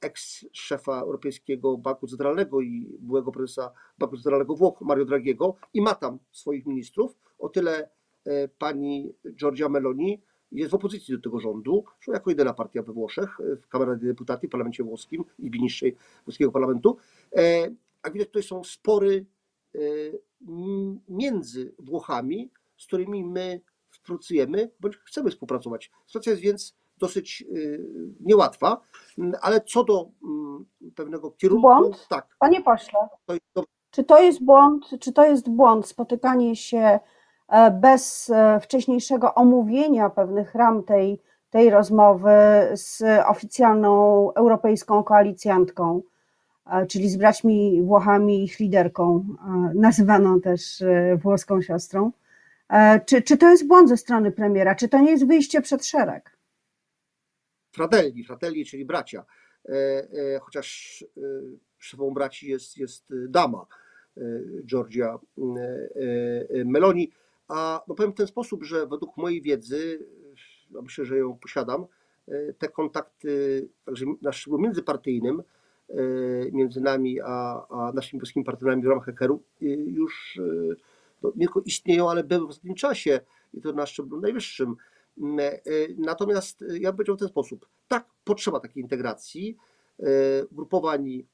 eks-szefa 0.00 1.00
Europejskiego 1.00 1.78
Banku 1.78 2.06
Centralnego 2.06 2.60
i 2.60 2.96
byłego 2.98 3.32
prezesa 3.32 3.72
Banku 3.98 4.16
Centralnego 4.16 4.54
Włoch, 4.54 4.80
Mario 4.80 5.04
Draghiego 5.04 5.56
i 5.74 5.82
ma 5.82 5.94
tam 5.94 6.18
swoich 6.32 6.66
ministrów. 6.66 7.16
O 7.38 7.48
tyle 7.48 7.88
pani 8.58 9.12
Giorgia 9.34 9.68
Meloni 9.68 10.22
jest 10.52 10.70
w 10.70 10.74
opozycji 10.74 11.14
do 11.14 11.20
tego 11.20 11.40
rządu, 11.40 11.84
zresztą 11.96 12.12
jako 12.12 12.30
jedyna 12.30 12.54
partia 12.54 12.82
we 12.82 12.92
Włoszech, 12.92 13.38
w 13.62 13.68
Camera 13.68 13.96
dei 13.96 14.08
Deputati, 14.08 14.46
w 14.46 14.50
parlamencie 14.50 14.84
włoskim, 14.84 15.24
Izbie 15.38 15.60
Niższej 15.60 15.96
włoskiego 16.26 16.52
parlamentu. 16.52 16.96
A 18.02 18.10
widać 18.10 18.28
tutaj 18.28 18.42
są 18.42 18.64
spory 18.64 19.26
między 21.08 21.74
Włochami, 21.78 22.50
z 22.76 22.86
którymi 22.86 23.24
my 23.24 23.60
współpracujemy, 23.90 24.70
bądź 24.80 24.96
chcemy 24.96 25.30
współpracować. 25.30 25.90
Sytuacja 26.06 26.32
jest 26.32 26.42
więc 26.42 26.76
dosyć 26.98 27.44
niełatwa, 28.20 28.80
ale 29.42 29.60
co 29.60 29.84
do 29.84 30.08
pewnego 30.94 31.30
kierunku, 31.30 31.62
Błąd? 31.62 32.06
tak. 32.08 32.26
Panie 32.38 32.62
pośle, 32.62 32.98
To 33.26 33.34
jest 33.34 33.46
to, 33.52 33.64
czy 33.96 34.04
to 34.04 34.22
jest 34.22 34.44
błąd, 34.44 34.84
czy 35.00 35.12
to 35.12 35.24
jest 35.24 35.48
błąd 35.50 35.86
spotykanie 35.86 36.56
się 36.56 36.98
e, 37.48 37.70
bez 37.70 38.30
e, 38.30 38.60
wcześniejszego 38.60 39.34
omówienia 39.34 40.10
pewnych 40.10 40.54
ram 40.54 40.82
tej, 40.82 41.20
tej 41.50 41.70
rozmowy 41.70 42.30
z 42.72 43.02
oficjalną 43.26 44.32
europejską 44.34 45.02
koalicjantką, 45.02 46.02
e, 46.66 46.86
czyli 46.86 47.08
z 47.08 47.16
braćmi 47.16 47.82
Włochami 47.82 48.40
i 48.40 48.44
ich 48.44 48.60
liderką, 48.60 49.24
nazywaną 49.74 50.40
też 50.40 50.82
włoską 51.22 51.62
siostrą? 51.62 52.12
Czy, 53.06 53.22
czy 53.22 53.36
to 53.36 53.50
jest 53.50 53.66
błąd 53.66 53.88
ze 53.88 53.96
strony 53.96 54.32
premiera? 54.32 54.74
Czy 54.74 54.88
to 54.88 54.98
nie 54.98 55.10
jest 55.10 55.26
wyjście 55.26 55.60
przed 55.60 55.86
szereg? 55.86 56.35
Fratelli, 57.76 58.24
fratelli, 58.24 58.64
czyli 58.64 58.84
bracia. 58.84 59.24
Chociaż 60.40 61.04
szefą 61.78 62.10
braci 62.10 62.50
jest, 62.50 62.76
jest 62.76 63.12
dama 63.28 63.66
Georgia 64.64 65.18
Meloni. 66.64 67.12
A 67.48 67.84
no 67.88 67.94
powiem 67.94 68.12
w 68.12 68.16
ten 68.16 68.26
sposób, 68.26 68.64
że 68.64 68.86
według 68.86 69.16
mojej 69.16 69.42
wiedzy, 69.42 70.06
no 70.70 70.82
myślę, 70.82 71.04
że 71.04 71.18
ją 71.18 71.38
posiadam, 71.38 71.86
te 72.58 72.68
kontakty, 72.68 73.68
także 73.84 74.06
naszym 74.22 74.60
międzypartyjnym, 74.60 75.42
między 76.52 76.80
nami 76.80 77.20
a, 77.20 77.66
a 77.68 77.92
naszymi 77.94 78.20
polskimi 78.20 78.44
partnerami 78.44 78.82
w 78.82 78.86
ramach 78.86 79.08
EKR-u 79.08 79.42
już 79.86 80.40
no, 81.22 81.32
nie 81.36 81.46
tylko 81.46 81.60
istnieją, 81.60 82.10
ale 82.10 82.24
były 82.24 82.46
w 82.46 82.50
ostatnim 82.50 82.74
czasie 82.74 83.20
i 83.54 83.60
to 83.60 83.72
na 83.72 83.86
szczeblu 83.86 84.20
najwyższym. 84.20 84.76
Natomiast 85.98 86.64
ja 86.80 86.92
bym 86.92 86.96
powiedział 86.96 87.16
w 87.16 87.18
ten 87.18 87.28
sposób. 87.28 87.68
Tak, 87.88 88.06
potrzeba 88.24 88.60
takiej 88.60 88.82
integracji 88.82 89.56
ugrupowań 90.50 91.26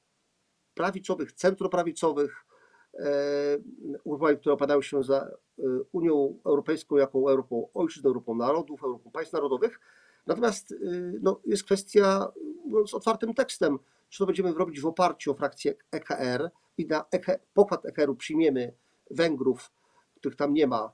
prawicowych, 0.75 1.33
centroprawicowych, 1.33 2.47
ugrupowań, 4.05 4.37
które 4.37 4.53
opadają 4.53 4.83
się 4.83 5.03
za 5.03 5.31
Unią 5.93 6.39
Europejską 6.47 6.97
jako 6.97 7.19
Europą 7.19 7.69
ojczyzn, 7.75 8.07
Europą 8.07 8.35
narodów, 8.35 8.85
Europą 8.85 9.11
państw 9.11 9.33
narodowych. 9.33 9.81
Natomiast 10.27 10.75
no, 11.21 11.41
jest 11.47 11.65
kwestia 11.65 12.33
mówiąc 12.65 12.95
otwartym 12.95 13.35
tekstem, 13.35 13.79
czy 14.09 14.19
to 14.19 14.27
będziemy 14.27 14.53
robić 14.53 14.81
w 14.81 14.87
oparciu 14.87 15.31
o 15.31 15.35
frakcję 15.35 15.75
EKR 15.91 16.51
i 16.79 16.87
na 16.87 17.05
EK, 17.11 17.27
pokład 17.55 17.87
EKR-u 17.87 18.17
przyjmiemy 18.17 18.75
Węgrów, 19.11 19.73
których 20.17 20.37
tam 20.37 20.55
nie 20.55 20.67
ma, 20.67 20.93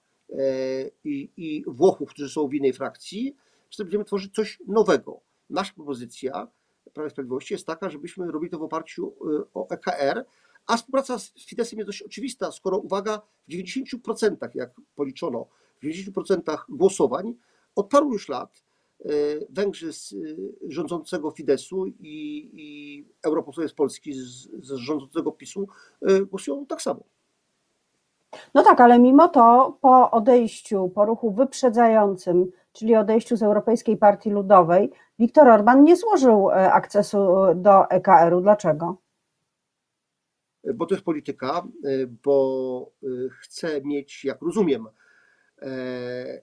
i, 1.05 1.31
i 1.37 1.65
Włochów, 1.67 2.11
którzy 2.11 2.29
są 2.29 2.49
w 2.49 2.55
innej 2.55 2.73
frakcji, 2.73 3.37
to 3.77 3.85
będziemy 3.85 4.05
tworzyć 4.05 4.35
coś 4.35 4.59
nowego. 4.67 5.21
Nasza 5.51 5.73
propozycja 5.75 6.49
Prawa 6.93 7.11
Sprawiedliwości 7.11 7.55
jest 7.55 7.67
taka, 7.67 7.91
żebyśmy 7.91 8.33
robili 8.33 8.51
to 8.51 8.59
w 8.59 8.63
oparciu 8.63 9.15
o 9.55 9.69
EKR, 9.69 10.25
a 10.67 10.77
współpraca 10.77 11.19
z 11.19 11.47
Fidesem 11.47 11.79
jest 11.79 11.89
dość 11.89 12.03
oczywista, 12.03 12.53
skoro 12.53 12.79
uwaga, 12.79 13.23
w 13.49 13.53
90%, 13.53 14.49
jak 14.55 14.71
policzono, 14.95 15.47
w 15.83 15.87
90% 15.87 16.59
głosowań 16.69 17.35
od 17.75 17.89
paru 17.89 18.13
już 18.13 18.29
lat 18.29 18.63
Węgrzy 19.51 19.93
z 19.93 20.15
rządzącego 20.69 21.31
Fidesu 21.31 21.87
i, 21.87 22.51
i 22.53 23.05
europosłowie 23.23 23.69
z 23.69 23.75
Polski 23.75 24.13
z, 24.13 24.49
z 24.63 24.73
rządzącego 24.75 25.33
PiSu 25.33 25.69
głosują 26.31 26.67
tak 26.67 26.83
samo. 26.83 27.05
No 28.55 28.63
tak, 28.63 28.81
ale 28.81 28.99
mimo 28.99 29.29
to 29.29 29.79
po 29.81 30.11
odejściu, 30.11 30.89
po 30.95 31.05
ruchu 31.05 31.33
wyprzedzającym, 31.33 32.51
czyli 32.73 32.97
odejściu 32.97 33.37
z 33.37 33.43
Europejskiej 33.43 33.97
Partii 33.97 34.31
Ludowej, 34.31 34.91
Viktor 35.19 35.49
Orban 35.49 35.85
nie 35.85 35.97
złożył 35.97 36.49
akcesu 36.51 37.19
do 37.55 37.91
EKR-u. 37.91 38.41
Dlaczego? 38.41 38.97
Bo 40.75 40.87
to 40.87 40.95
jest 40.95 41.05
polityka, 41.05 41.67
bo 42.25 42.91
chce 43.41 43.81
mieć, 43.83 44.25
jak 44.25 44.43
rozumiem, 44.43 44.87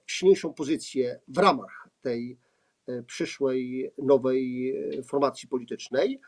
silniejszą 0.06 0.54
pozycję 0.54 1.20
w 1.28 1.38
ramach 1.38 1.90
tej 2.02 2.38
przyszłej 3.08 3.92
nowej 3.98 4.76
formacji 5.04 5.50
politycznej. 5.50 6.22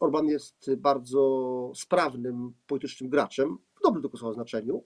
Orban 0.00 0.26
jest 0.26 0.74
bardzo 0.74 1.72
sprawnym 1.74 2.52
politycznym 2.66 3.10
graczem, 3.10 3.58
dobrym 3.86 4.02
tego 4.02 4.18
słowa 4.18 4.34
znaczeniu. 4.34 4.84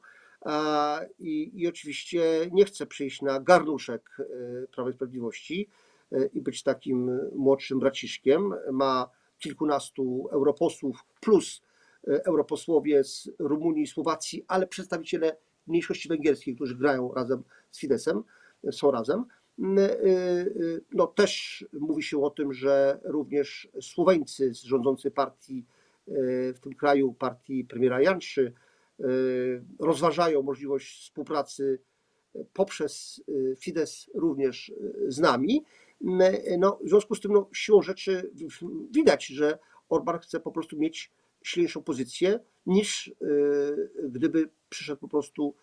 I, 1.18 1.60
I 1.60 1.68
oczywiście 1.68 2.22
nie 2.52 2.64
chce 2.64 2.86
przyjść 2.86 3.22
na 3.22 3.40
garnuszek 3.40 4.16
Prawa 4.72 4.90
i 4.90 4.92
Sprawiedliwości 4.92 5.68
i 6.32 6.40
być 6.40 6.62
takim 6.62 7.20
młodszym 7.34 7.78
braciszkiem. 7.78 8.54
Ma 8.72 9.10
kilkunastu 9.38 10.28
europosłów 10.32 11.04
plus 11.20 11.62
europosłowie 12.06 13.04
z 13.04 13.30
Rumunii, 13.38 13.86
Słowacji, 13.86 14.44
ale 14.48 14.66
przedstawiciele 14.66 15.36
mniejszości 15.66 16.08
węgierskiej, 16.08 16.54
którzy 16.54 16.76
grają 16.76 17.12
razem 17.14 17.42
z 17.70 17.80
Fidesem, 17.80 18.22
są 18.70 18.90
razem. 18.90 19.24
No 20.92 21.06
też 21.06 21.64
mówi 21.72 22.02
się 22.02 22.22
o 22.22 22.30
tym, 22.30 22.52
że 22.52 23.00
również 23.04 23.68
Słoweńcy 23.80 24.54
z 24.54 24.62
rządzącej 24.62 25.10
partii 25.10 25.64
w 26.54 26.58
tym 26.62 26.74
kraju, 26.74 27.12
partii 27.12 27.64
premiera 27.64 28.00
Janszy, 28.00 28.52
rozważają 29.78 30.42
możliwość 30.42 31.02
współpracy 31.02 31.80
poprzez 32.52 33.22
Fidesz 33.58 34.10
również 34.14 34.72
z 35.08 35.18
nami. 35.18 35.64
No, 36.58 36.78
w 36.84 36.88
związku 36.88 37.14
z 37.14 37.20
tym 37.20 37.32
no, 37.32 37.48
siłą 37.52 37.82
rzeczy 37.82 38.30
widać, 38.90 39.26
że 39.26 39.58
Orban 39.88 40.18
chce 40.18 40.40
po 40.40 40.52
prostu 40.52 40.78
mieć 40.78 41.12
silniejszą 41.44 41.82
pozycję 41.82 42.40
niż 42.66 43.14
gdyby 44.08 44.50
przyszedł 44.68 45.00
po 45.00 45.08
prostu 45.08 45.54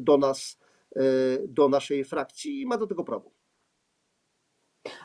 do 0.00 0.16
nas, 0.16 0.58
do 1.48 1.68
naszej 1.68 2.04
frakcji 2.04 2.60
i 2.60 2.66
ma 2.66 2.76
do 2.78 2.86
tego 2.86 3.04
prawo. 3.04 3.30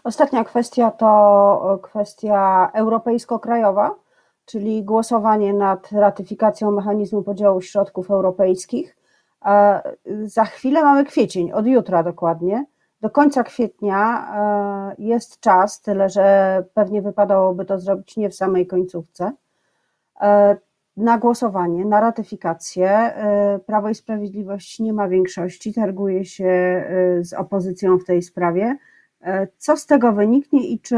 Ostatnia 0.04 0.44
kwestia 0.44 0.92
to 0.92 1.80
kwestia 1.84 2.72
europejsko-krajowa, 2.74 4.03
czyli 4.46 4.84
głosowanie 4.84 5.54
nad 5.54 5.92
ratyfikacją 5.92 6.72
mechanizmu 6.72 7.24
podziału 7.24 7.62
środków 7.62 8.12
europejskich. 8.12 8.98
Za 10.24 10.44
chwilę 10.44 10.84
mamy 10.84 11.06
kwiecień, 11.06 11.52
od 11.52 11.68
jutra 11.68 12.04
dokładnie. 12.04 12.66
Do 13.02 13.10
końca 13.10 13.44
kwietnia 13.44 14.28
jest 14.98 15.40
czas, 15.40 15.82
tyle 15.82 16.10
że 16.10 16.64
pewnie 16.74 17.02
wypadałoby 17.02 17.66
to 17.66 17.80
zrobić 17.80 18.18
nie 18.18 18.30
w 18.30 18.36
samej 18.36 18.68
końcówce 18.68 19.32
na 20.98 21.18
głosowanie, 21.18 21.86
na 21.86 22.00
ratyfikację. 22.00 23.14
Prawo 23.66 23.90
i 23.90 23.96
Sprawiedliwość 23.96 24.80
nie 24.80 24.94
ma 24.94 25.08
większości, 25.08 25.74
targuje 25.74 26.26
się 26.26 26.84
z 27.22 27.34
opozycją 27.34 27.98
w 27.98 28.06
tej 28.06 28.22
sprawie. 28.22 28.78
Co 29.58 29.78
z 29.78 29.86
tego 29.86 30.14
wyniknie 30.14 30.68
i 30.68 30.80
czy, 30.80 30.96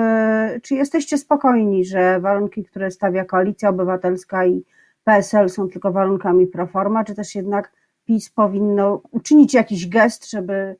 czy 0.63 0.75
jesteście 0.75 1.17
spokojni, 1.17 1.85
że 1.85 2.19
warunki, 2.19 2.63
które 2.63 2.91
stawia 2.91 3.25
Koalicja 3.25 3.69
Obywatelska 3.69 4.45
i 4.45 4.63
PSL 5.03 5.49
są 5.49 5.69
tylko 5.69 5.91
warunkami 5.91 6.47
proforma, 6.47 7.03
czy 7.03 7.15
też 7.15 7.35
jednak 7.35 7.71
PiS 8.05 8.29
powinno 8.29 9.01
uczynić 9.11 9.53
jakiś 9.53 9.89
gest, 9.89 10.29
żeby 10.29 10.75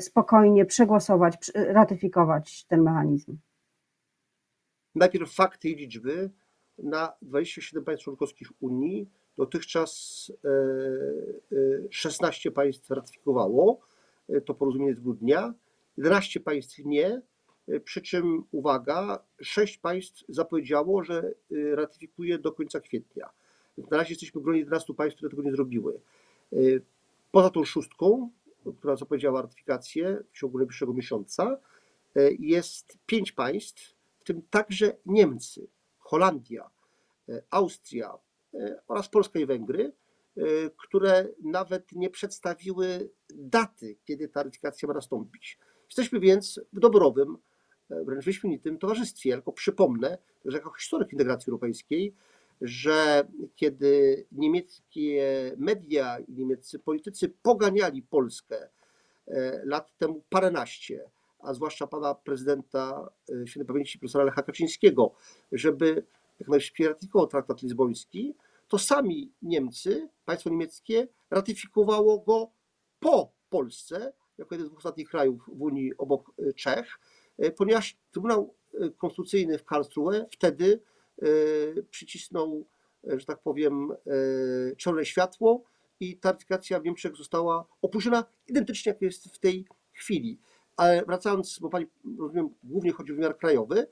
spokojnie 0.00 0.64
przegłosować, 0.64 1.50
ratyfikować 1.54 2.64
ten 2.64 2.82
mechanizm? 2.82 3.36
Najpierw 4.94 5.34
fakty 5.34 5.68
i 5.68 5.76
liczby 5.76 6.30
na 6.78 7.12
27 7.22 7.84
państw 7.84 8.04
członkowskich 8.04 8.48
Unii 8.60 9.10
dotychczas 9.38 10.32
16 11.90 12.50
państw 12.50 12.90
ratyfikowało 12.90 13.80
to 14.46 14.54
porozumienie 14.54 14.94
z 14.94 15.00
grudnia, 15.00 15.54
11 15.96 16.40
państw 16.40 16.78
nie, 16.78 17.22
przy 17.84 18.02
czym 18.02 18.44
uwaga, 18.50 19.24
6 19.40 19.78
państw 19.78 20.24
zapowiedziało, 20.28 21.04
że 21.04 21.34
ratyfikuje 21.74 22.38
do 22.38 22.52
końca 22.52 22.80
kwietnia. 22.80 23.30
Na 23.90 23.96
razie 23.96 24.10
jesteśmy 24.10 24.40
w 24.40 24.44
gronie 24.44 24.58
11 24.58 24.94
państw, 24.94 25.16
które 25.16 25.30
tego 25.30 25.42
nie 25.42 25.52
zrobiły. 25.52 26.00
Poza 27.30 27.50
tą 27.50 27.64
szóstką, 27.64 28.30
która 28.78 28.96
zapowiedziała 28.96 29.42
ratyfikację 29.42 30.22
w 30.32 30.38
ciągu 30.38 30.58
najbliższego 30.58 30.94
miesiąca, 30.94 31.60
jest 32.38 32.98
pięć 33.06 33.32
państw, 33.32 33.94
w 34.20 34.24
tym 34.24 34.42
także 34.50 34.96
Niemcy, 35.06 35.68
Holandia, 35.98 36.70
Austria 37.50 38.18
oraz 38.88 39.08
Polska 39.08 39.38
i 39.38 39.46
Węgry, 39.46 39.92
które 40.76 41.28
nawet 41.44 41.92
nie 41.92 42.10
przedstawiły 42.10 43.10
daty, 43.34 43.96
kiedy 44.04 44.28
ta 44.28 44.42
ratyfikacja 44.42 44.88
ma 44.88 44.94
nastąpić. 44.94 45.58
Jesteśmy 45.90 46.20
więc 46.20 46.60
w 46.72 46.80
dobrowym, 46.80 47.38
wręcz 47.90 48.24
wyśmienitym 48.24 48.78
towarzystwie. 48.78 49.32
Tylko 49.32 49.52
przypomnę, 49.52 50.18
że 50.44 50.56
jako 50.56 50.72
historyk 50.72 51.12
integracji 51.12 51.50
europejskiej, 51.50 52.14
że 52.60 53.28
kiedy 53.56 54.26
niemieckie 54.32 55.52
media 55.56 56.18
i 56.18 56.32
niemieccy 56.32 56.78
politycy 56.78 57.28
poganiali 57.42 58.02
Polskę 58.02 58.68
e, 59.28 59.62
lat 59.64 59.96
temu 59.98 60.24
paręnaście, 60.28 61.10
a 61.38 61.54
zwłaszcza 61.54 61.86
pana 61.86 62.14
prezydenta 62.14 63.10
e, 63.42 63.46
świętej 63.46 63.66
pamięci 63.66 63.98
profesora 63.98 64.24
Lecha 64.24 64.42
Kaczyńskiego, 64.42 65.14
żeby 65.52 66.06
jak 66.40 66.48
najszybciej 66.48 66.88
ratyfikował 66.88 67.26
traktat 67.26 67.62
lizboński, 67.62 68.34
to 68.68 68.78
sami 68.78 69.32
Niemcy, 69.42 70.08
państwo 70.24 70.50
niemieckie 70.50 71.08
ratyfikowało 71.30 72.18
go 72.18 72.50
po 73.00 73.32
Polsce, 73.48 74.12
jako 74.40 74.54
jeden 74.54 74.66
z 74.66 74.70
dwóch 74.70 74.78
ostatnich 74.78 75.08
krajów 75.08 75.42
w 75.52 75.62
Unii 75.62 75.96
obok 75.98 76.32
e, 76.38 76.52
Czech, 76.52 76.98
ponieważ 77.56 77.96
Trybunał 78.10 78.54
Konstytucyjny 78.98 79.58
w 79.58 79.64
Karlsruhe 79.64 80.26
wtedy 80.30 80.80
E, 81.22 81.82
przycisnął, 81.90 82.66
e, 83.12 83.20
że 83.20 83.26
tak 83.26 83.38
powiem, 83.38 83.92
e, 83.92 84.76
czerwone 84.76 85.04
światło 85.04 85.62
i 86.00 86.16
ta 86.16 86.28
ratyfikacja 86.28 86.80
w 86.80 86.84
Niemczech 86.84 87.16
została 87.16 87.66
opóźniona 87.82 88.24
identycznie 88.48 88.92
jak 88.92 89.02
jest 89.02 89.34
w 89.34 89.38
tej 89.38 89.66
chwili. 89.92 90.40
Ale 90.76 91.04
wracając, 91.04 91.58
bo 91.58 91.68
Pani 91.68 91.86
rozumiem, 92.18 92.50
głównie 92.62 92.92
chodzi 92.92 93.12
o 93.12 93.14
wymiar 93.14 93.38
krajowy, 93.38 93.86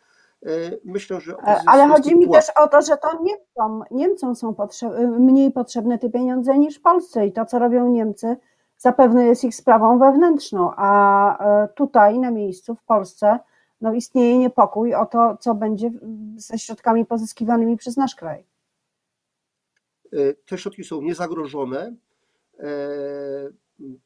myślę, 0.84 1.20
że. 1.20 1.36
Ale 1.66 1.88
chodzi 1.88 2.16
mi 2.16 2.30
też 2.30 2.46
o 2.56 2.68
to, 2.68 2.82
że 2.82 2.96
to 2.96 3.22
Niemcom, 3.22 3.84
Niemcom 3.90 4.36
są 4.36 4.54
mniej 5.18 5.52
potrzebne 5.52 5.98
te 5.98 6.10
pieniądze 6.10 6.58
niż 6.58 6.78
Polsce 6.78 7.26
i 7.26 7.32
to, 7.32 7.44
co 7.44 7.58
robią 7.58 7.88
Niemcy, 7.88 8.36
zapewne 8.78 9.26
jest 9.26 9.44
ich 9.44 9.54
sprawą 9.54 9.98
wewnętrzną, 9.98 10.72
a 10.76 11.68
tutaj 11.74 12.18
na 12.18 12.30
miejscu 12.30 12.74
w 12.74 12.82
Polsce 12.82 13.38
no 13.80 13.92
istnieje 13.92 14.38
niepokój 14.38 14.94
o 14.94 15.06
to, 15.06 15.36
co 15.40 15.54
będzie 15.54 15.90
ze 16.36 16.58
środkami 16.58 17.06
pozyskiwanymi 17.06 17.76
przez 17.76 17.96
nasz 17.96 18.14
kraj. 18.14 18.44
E, 20.12 20.34
te 20.34 20.58
środki 20.58 20.84
są 20.84 21.02
niezagrożone, 21.02 21.94
e, 22.58 22.68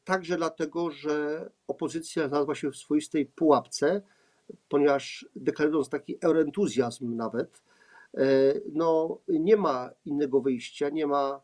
także 0.05 0.37
dlatego, 0.37 0.91
że 0.91 1.51
opozycja 1.69 2.29
znalazła 2.29 2.55
się 2.55 2.71
w 2.71 2.77
swoistej 2.77 3.27
pułapce, 3.27 4.03
ponieważ 4.69 5.27
deklarując 5.37 5.89
taki 5.89 6.19
euroentuzjazm 6.21 7.17
nawet, 7.17 7.63
e, 8.15 8.25
no 8.73 9.19
nie 9.29 9.57
ma 9.57 9.91
innego 10.05 10.41
wyjścia, 10.41 10.89
nie 10.89 11.07
ma 11.07 11.41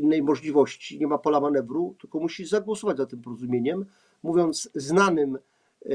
innej 0.00 0.22
możliwości, 0.22 0.98
nie 0.98 1.06
ma 1.06 1.18
pola 1.18 1.40
manewru, 1.40 1.96
tylko 2.00 2.20
musi 2.20 2.44
zagłosować 2.46 2.96
za 2.96 3.06
tym 3.06 3.22
porozumieniem, 3.22 3.86
mówiąc 4.22 4.70
znanym 4.74 5.36
e, 5.36 5.90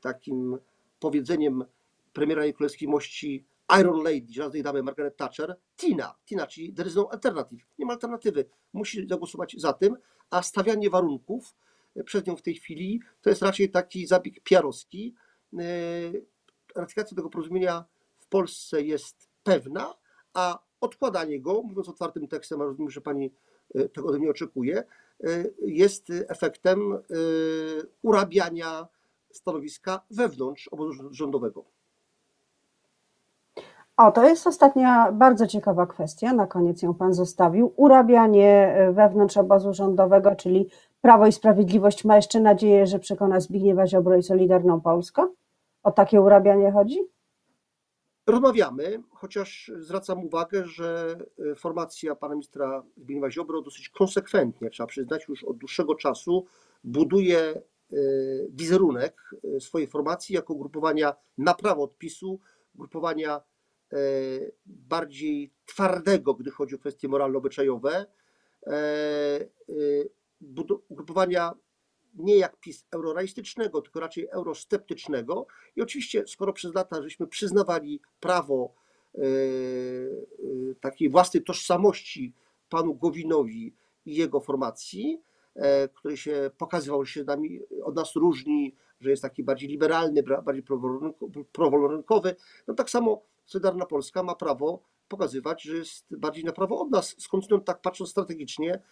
takim 0.00 0.58
powiedzeniem 0.98 1.64
premiera 2.12 2.44
jej 2.44 2.54
królewskiej 2.54 2.88
mości 2.88 3.46
Iron 3.80 4.02
Lady, 4.02 4.26
żadnej 4.30 4.62
damy 4.62 4.82
Margaret 4.82 5.16
Thatcher, 5.16 5.56
Tina, 5.76 6.14
Tina, 6.24 6.46
czyli 6.46 6.74
there 6.74 6.88
is 6.88 6.94
no 6.94 7.08
alternative, 7.12 7.62
nie 7.78 7.86
ma 7.86 7.92
alternatywy, 7.92 8.44
musi 8.72 9.08
zagłosować 9.08 9.54
za 9.58 9.72
tym, 9.72 9.96
a 10.30 10.42
stawianie 10.42 10.90
warunków 10.90 11.54
e, 11.96 12.04
przed 12.04 12.26
nią 12.26 12.36
w 12.36 12.42
tej 12.42 12.54
chwili 12.54 13.00
to 13.22 13.30
jest 13.30 13.42
raczej 13.42 13.70
taki 13.70 14.06
zabieg 14.06 14.40
piarowski. 14.40 15.14
E, 15.58 15.66
ratyfikacja 16.74 17.16
tego 17.16 17.30
porozumienia 17.30 17.84
w 18.18 18.26
Polsce 18.26 18.82
jest 18.82 19.28
pewna, 19.42 19.94
a 20.34 20.58
odkładanie 20.84 21.40
go, 21.40 21.62
mówiąc 21.62 21.88
otwartym 21.88 22.28
tekstem, 22.28 22.60
a 22.60 22.64
rozumiem, 22.64 22.90
że 22.90 23.00
pani 23.00 23.30
tego 23.92 24.08
ode 24.08 24.18
mnie 24.18 24.30
oczekuje, 24.30 24.84
Y, 25.24 25.54
jest 25.66 26.12
efektem 26.28 26.92
y, 26.92 26.98
urabiania 28.02 28.86
stanowiska 29.32 30.00
wewnątrz 30.10 30.68
obozu 30.68 31.12
rządowego. 31.14 31.64
O, 33.96 34.12
to 34.12 34.28
jest 34.28 34.46
ostatnia 34.46 35.12
bardzo 35.12 35.46
ciekawa 35.46 35.86
kwestia, 35.86 36.32
na 36.32 36.46
koniec 36.46 36.82
ją 36.82 36.94
Pan 36.94 37.14
zostawił. 37.14 37.72
Urabianie 37.76 38.76
wewnątrz 38.92 39.36
obozu 39.36 39.74
rządowego, 39.74 40.36
czyli 40.36 40.68
Prawo 41.00 41.26
i 41.26 41.32
Sprawiedliwość 41.32 42.04
ma 42.04 42.16
jeszcze 42.16 42.40
nadzieję, 42.40 42.86
że 42.86 42.98
przekona 42.98 43.40
Zbigniewa 43.40 43.86
Ziobro 43.86 44.16
i 44.16 44.22
Solidarną 44.22 44.80
Polskę? 44.80 45.28
O 45.82 45.92
takie 45.92 46.20
urabianie 46.20 46.72
chodzi? 46.72 47.13
Rozmawiamy, 48.26 49.02
chociaż 49.10 49.70
zwracam 49.78 50.24
uwagę, 50.24 50.66
że 50.66 51.16
e, 51.52 51.54
formacja 51.54 52.14
pana 52.14 52.34
ministra 52.34 52.82
Zbigniewa 52.96 53.30
Ziobro 53.30 53.62
dosyć 53.62 53.88
konsekwentnie, 53.88 54.70
trzeba 54.70 54.86
przyznać, 54.86 55.28
już 55.28 55.44
od 55.44 55.56
dłuższego 55.56 55.94
czasu 55.94 56.46
buduje 56.84 57.38
e, 57.40 57.62
wizerunek 58.50 59.30
e, 59.56 59.60
swojej 59.60 59.88
formacji 59.88 60.34
jako 60.34 60.54
grupowania 60.54 61.14
na 61.38 61.54
prawo 61.54 61.82
odpisu, 61.82 62.40
grupowania 62.74 63.40
bardziej 64.66 65.52
twardego, 65.66 66.34
gdy 66.34 66.50
chodzi 66.50 66.74
o 66.74 66.78
kwestie 66.78 67.08
moralno-obyczajowe, 67.08 68.06
ugrupowania 70.88 71.52
nie 72.14 72.36
jak 72.36 72.56
PiS 72.56 72.86
eurorealistycznego, 72.90 73.82
tylko 73.82 74.00
raczej 74.00 74.28
eurosceptycznego. 74.30 75.46
I 75.76 75.82
oczywiście, 75.82 76.24
skoro 76.26 76.52
przez 76.52 76.74
lata 76.74 77.02
żeśmy 77.02 77.26
przyznawali 77.26 78.00
prawo 78.20 78.74
e, 79.14 79.20
e, 79.20 79.24
takiej 80.80 81.08
własnej 81.08 81.42
tożsamości 81.42 82.32
panu 82.68 82.94
Gowinowi 82.94 83.74
i 84.06 84.14
jego 84.14 84.40
formacji, 84.40 85.22
e, 85.54 85.88
który 85.88 86.16
się 86.16 86.50
pokazywał, 86.58 87.04
że 87.04 87.12
się 87.12 87.24
nami, 87.24 87.60
od 87.84 87.96
nas 87.96 88.16
różni, 88.16 88.74
że 89.00 89.10
jest 89.10 89.22
taki 89.22 89.44
bardziej 89.44 89.68
liberalny, 89.68 90.22
bardziej 90.22 90.64
prowolnorynkowy, 91.52 92.36
no 92.68 92.74
tak 92.74 92.90
samo 92.90 93.22
Solidarna 93.46 93.86
Polska 93.86 94.22
ma 94.22 94.34
prawo 94.34 94.82
pokazywać, 95.08 95.62
że 95.62 95.76
jest 95.76 96.16
bardziej 96.16 96.44
na 96.44 96.52
prawo 96.52 96.80
od 96.80 96.90
nas. 96.90 97.14
Skądinąd 97.18 97.64
tak 97.64 97.80
patrząc 97.80 98.10
strategicznie, 98.10 98.82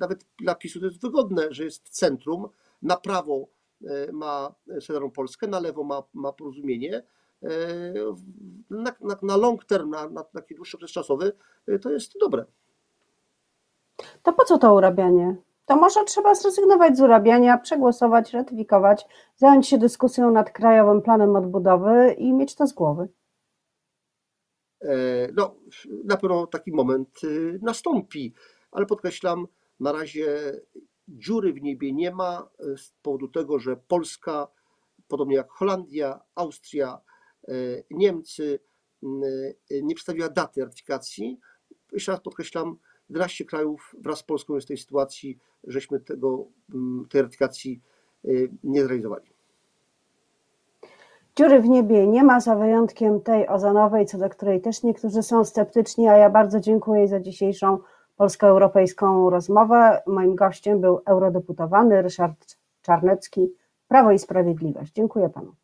nawet 0.00 0.26
dla 0.38 0.54
PiSu 0.54 0.80
to 0.80 0.86
jest 0.86 1.02
wygodne, 1.02 1.46
że 1.50 1.64
jest 1.64 1.88
centrum, 1.88 2.48
na 2.82 2.96
prawo 2.96 3.48
e, 3.84 4.12
ma 4.12 4.54
Solidarną 4.80 5.10
Polskę, 5.10 5.46
na 5.46 5.60
lewo 5.60 5.84
ma, 5.84 6.02
ma 6.14 6.32
porozumienie. 6.32 7.02
E, 7.42 7.48
na, 8.70 8.92
na, 9.00 9.16
na 9.22 9.36
long 9.36 9.64
term, 9.64 9.90
na, 9.90 10.08
na 10.08 10.24
taki 10.24 10.54
dłuższy 10.54 10.76
okres 10.76 10.90
czasowy, 10.90 11.32
to 11.82 11.90
jest 11.90 12.12
dobre. 12.20 12.44
To 14.22 14.32
po 14.32 14.44
co 14.44 14.58
to 14.58 14.74
urabianie? 14.74 15.36
To 15.66 15.76
może 15.76 16.04
trzeba 16.04 16.34
zrezygnować 16.34 16.96
z 16.96 17.00
urabiania, 17.00 17.58
przegłosować, 17.58 18.32
ratyfikować, 18.32 19.06
zająć 19.36 19.68
się 19.68 19.78
dyskusją 19.78 20.30
nad 20.30 20.50
Krajowym 20.50 21.02
Planem 21.02 21.36
Odbudowy 21.36 22.14
i 22.18 22.32
mieć 22.32 22.54
to 22.54 22.66
z 22.66 22.72
głowy. 22.72 23.08
No, 25.36 25.54
na 26.04 26.16
pewno 26.16 26.46
taki 26.46 26.72
moment 26.72 27.20
nastąpi 27.62 28.34
ale 28.72 28.86
podkreślam, 28.86 29.46
na 29.80 29.92
razie 29.92 30.52
dziury 31.08 31.52
w 31.52 31.62
niebie 31.62 31.92
nie 31.92 32.10
ma 32.10 32.48
e, 32.58 32.76
z 32.76 32.92
powodu 33.02 33.28
tego, 33.28 33.58
że 33.58 33.76
Polska, 33.76 34.48
podobnie 35.08 35.36
jak 35.36 35.50
Holandia, 35.50 36.20
Austria, 36.34 37.00
e, 37.48 37.52
Niemcy, 37.90 38.58
e, 39.02 39.06
nie 39.82 39.94
przedstawiła 39.94 40.28
daty 40.28 40.64
ratyfikacji. 40.64 41.40
Jeszcze 41.92 42.12
raz 42.12 42.20
podkreślam, 42.20 42.76
11 43.08 43.44
krajów 43.44 43.94
wraz 43.98 44.18
z 44.18 44.22
Polską 44.22 44.54
jest 44.54 44.66
w 44.66 44.68
tej 44.68 44.76
sytuacji, 44.76 45.38
żeśmy 45.64 46.00
tego, 46.00 46.46
tej 47.10 47.22
ratyfikacji 47.22 47.80
nie 48.64 48.84
zrealizowali. 48.84 49.32
Dziury 51.36 51.60
w 51.60 51.68
niebie 51.68 52.06
nie 52.06 52.24
ma, 52.24 52.40
za 52.40 52.56
wyjątkiem 52.56 53.20
tej 53.20 53.48
ozonowej, 53.48 54.06
co 54.06 54.18
do 54.18 54.28
której 54.28 54.60
też 54.60 54.82
niektórzy 54.82 55.22
są 55.22 55.44
sceptyczni, 55.44 56.08
a 56.08 56.16
ja 56.16 56.30
bardzo 56.30 56.60
dziękuję 56.60 57.08
za 57.08 57.20
dzisiejszą 57.20 57.78
polsko-europejską 58.22 59.30
rozmowę. 59.30 60.02
Moim 60.06 60.34
gościem 60.34 60.80
był 60.80 61.00
eurodeputowany 61.06 62.02
Ryszard 62.02 62.58
Czarnecki, 62.82 63.52
Prawo 63.88 64.12
i 64.12 64.18
Sprawiedliwość. 64.18 64.92
Dziękuję 64.92 65.28
panu. 65.28 65.54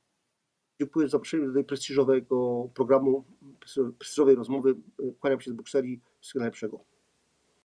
Dziękuję 0.80 1.06
za 1.06 1.10
zaproszenie 1.10 1.46
do 1.46 1.54
tej 1.54 1.64
prestiżowego 1.64 2.68
programu, 2.74 3.24
prestiżowej 3.98 4.36
rozmowy. 4.36 4.74
Kłaniam 5.20 5.40
się 5.40 5.50
z 5.50 5.54
Brukseli. 5.54 6.00
Wszystkiego 6.20 6.40
najlepszego. 6.40 6.80